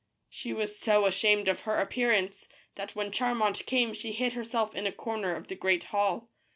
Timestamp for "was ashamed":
0.51-1.47